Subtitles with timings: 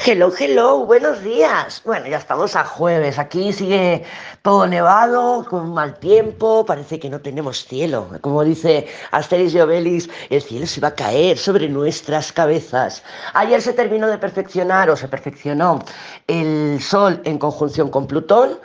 [0.00, 1.82] Hello, hello, buenos días.
[1.84, 3.18] Bueno, ya estamos a jueves.
[3.18, 4.04] Aquí sigue
[4.42, 6.64] todo nevado, con mal tiempo.
[6.64, 8.08] Parece que no tenemos cielo.
[8.20, 13.02] Como dice Asterix y el cielo se va a caer sobre nuestras cabezas.
[13.34, 15.80] Ayer se terminó de perfeccionar o se perfeccionó
[16.28, 18.60] el Sol en conjunción con Plutón.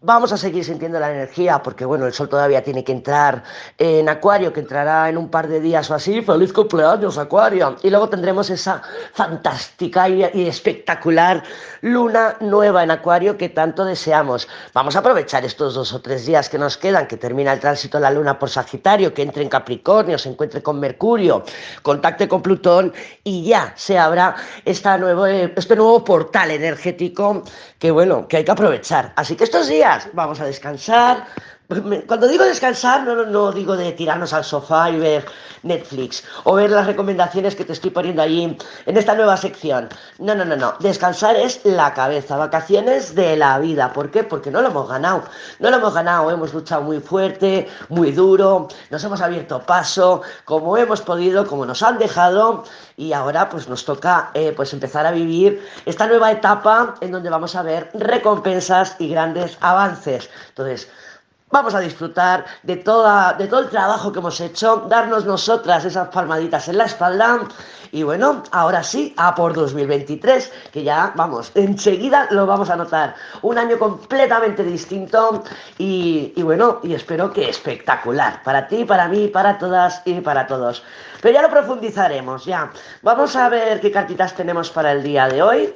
[0.00, 3.42] Vamos a seguir sintiendo la energía porque, bueno, el sol todavía tiene que entrar
[3.78, 6.22] en Acuario, que entrará en un par de días o así.
[6.22, 7.74] ¡Feliz cumpleaños, Acuario!
[7.82, 8.80] Y luego tendremos esa
[9.12, 11.42] fantástica y, espectacular
[11.80, 14.46] luna nueva en Acuario que tanto deseamos.
[14.72, 17.98] Vamos a aprovechar estos dos o tres días que nos quedan, que termina el tránsito
[17.98, 21.42] de la luna por Sagitario, que entre en Capricornio, se encuentre con Mercurio,
[21.82, 22.92] contacte con Plutón
[23.24, 27.42] y ya se abra esta nuevo, este nuevo portal energético
[27.80, 29.12] que, bueno, que hay que aprovechar.
[29.16, 31.26] Así que estos días vamos a descansar.
[31.68, 35.26] Cuando digo descansar, no, no, digo de tirarnos al sofá y ver
[35.62, 39.90] Netflix o ver las recomendaciones que te estoy poniendo allí en esta nueva sección.
[40.18, 40.72] No, no, no, no.
[40.80, 43.92] Descansar es la cabeza, vacaciones de la vida.
[43.92, 44.24] ¿Por qué?
[44.24, 45.24] Porque no lo hemos ganado.
[45.58, 50.74] No lo hemos ganado, hemos luchado muy fuerte, muy duro, nos hemos abierto paso, como
[50.78, 52.64] hemos podido, como nos han dejado
[52.96, 57.28] y ahora pues nos toca eh, pues empezar a vivir esta nueva etapa en donde
[57.28, 60.30] vamos a ver recompensas y grandes avances.
[60.48, 60.88] Entonces,
[61.50, 66.08] Vamos a disfrutar de, toda, de todo el trabajo que hemos hecho, darnos nosotras esas
[66.08, 67.40] palmaditas en la espalda
[67.90, 73.14] y bueno, ahora sí, a por 2023, que ya, vamos, enseguida lo vamos a notar.
[73.40, 75.42] Un año completamente distinto
[75.78, 80.46] y, y bueno, y espero que espectacular, para ti, para mí, para todas y para
[80.46, 80.82] todos.
[81.22, 82.70] Pero ya lo profundizaremos, ya.
[83.02, 85.74] Vamos a ver qué cartitas tenemos para el día de hoy.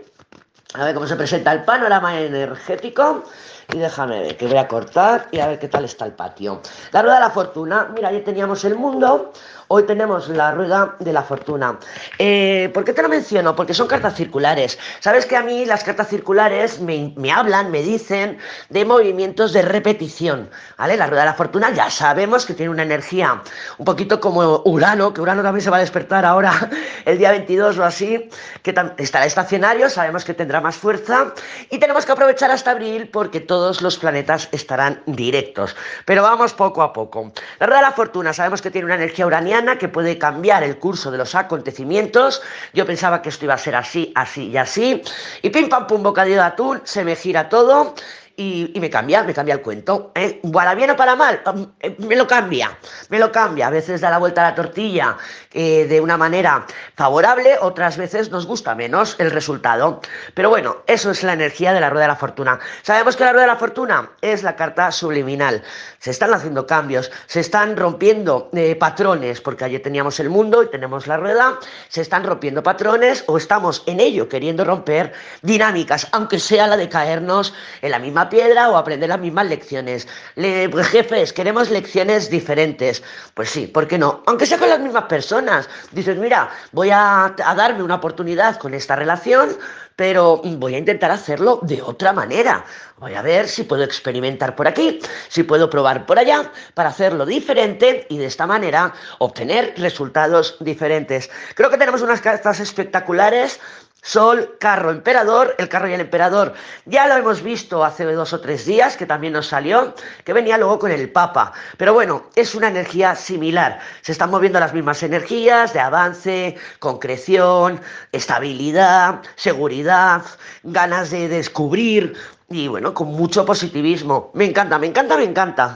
[0.75, 3.25] A ver cómo se presenta el panorama energético.
[3.73, 6.61] Y déjame ver, que voy a cortar y a ver qué tal está el patio.
[6.93, 7.89] La rueda de la fortuna.
[7.95, 9.33] Mira, ya teníamos el mundo.
[9.75, 11.79] Hoy tenemos la rueda de la fortuna.
[12.19, 13.57] Eh, ¿Por qué te lo menciono?
[13.57, 14.79] Porque son cartas circulares.
[15.01, 18.37] Sabes que a mí las cartas circulares me, hablan, me dicen
[18.69, 20.51] de movimientos de repetición.
[20.77, 20.99] ¿Vale?
[20.99, 23.43] La rueda de la fortuna ya sabemos que tiene una energía
[23.79, 26.53] un poquito como Urano, que Urano también se va a despertar ahora
[27.07, 28.29] el día 22 o así,
[28.63, 31.33] que estará estacionario, sabemos que tendrá más fuerza
[31.71, 35.75] y tenemos que aprovechar hasta abril porque todos los planetas estarán directos.
[36.05, 37.33] Pero vamos poco a poco.
[37.59, 40.79] La rueda de la fortuna sabemos que tiene una energía uraniana que puede cambiar el
[40.79, 42.43] curso de los acontecimientos.
[42.73, 45.03] Yo pensaba que esto iba a ser así, así y así.
[45.43, 47.95] Y pim pam pum, bocadillo de atún, se me gira todo
[48.43, 50.13] y, me cambia, me cambia el cuento.
[50.15, 50.41] ¿eh?
[50.53, 51.41] Para bien o para mal,
[51.81, 52.77] eh, me lo cambia,
[53.09, 53.69] me lo cambia.
[53.69, 55.17] A veces da la vuelta a la tortilla
[55.53, 56.67] eh, de una manera
[56.97, 60.01] favorable, otras veces nos gusta menos el resultado.
[60.35, 62.59] Pero bueno, eso es la energía de la rueda de la fortuna.
[62.83, 65.63] Sabemos que la rueda de la fortuna es la carta subliminal.
[65.99, 70.71] Se están haciendo cambios, se están rompiendo eh, patrones, porque ayer teníamos el mundo y
[70.71, 71.59] tenemos la rueda,
[71.89, 76.89] se están rompiendo patrones o estamos en ello queriendo romper dinámicas, aunque sea la de
[76.89, 80.09] caernos en la misma piedra o aprender las mismas lecciones.
[80.37, 83.03] Le, pues, jefes, queremos lecciones diferentes.
[83.35, 84.23] Pues sí, ¿por qué no?
[84.27, 85.69] Aunque sea con las mismas personas.
[85.93, 89.51] Dices, mira, voy a, a darme una oportunidad con esta relación,
[89.97, 92.65] pero voy a intentar hacerlo de otra manera.
[92.97, 97.27] Voy a ver si puedo experimentar por aquí, si puedo probar por allá, para hacerlo
[97.27, 101.29] diferente y de esta manera obtener resultados diferentes.
[101.55, 103.61] Creo que tenemos unas cartas espectaculares
[104.05, 106.55] Sol, carro, emperador, el carro y el emperador
[106.87, 110.59] ya lo hemos visto hace dos o tres días, que también nos salió, que venía
[110.59, 111.53] luego con el Papa.
[111.77, 113.79] Pero bueno, es una energía similar.
[114.01, 117.81] Se están moviendo las mismas energías de avance, concreción,
[118.11, 120.25] estabilidad, seguridad,
[120.65, 122.17] ganas de descubrir
[122.53, 124.33] y bueno, con mucho positivismo.
[124.35, 125.71] Me encanta, me encanta, me encanta.